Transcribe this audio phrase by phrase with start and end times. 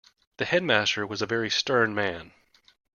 [0.37, 2.33] The headmaster was a very stern man